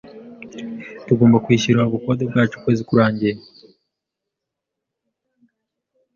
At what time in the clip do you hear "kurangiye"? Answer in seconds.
2.89-3.33